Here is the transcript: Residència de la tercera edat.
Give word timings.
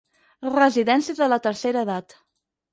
Residència 0.53 1.17
de 1.21 1.29
la 1.35 1.41
tercera 1.45 1.87
edat. 1.89 2.21